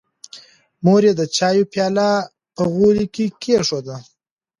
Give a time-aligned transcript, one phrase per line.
[0.83, 2.09] مور یې د چایو پیاله
[2.55, 3.05] پر غولي
[3.43, 3.97] کېښوده.